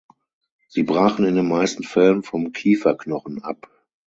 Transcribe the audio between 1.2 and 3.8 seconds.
in den meisten Fällen vom Kieferknochen ab.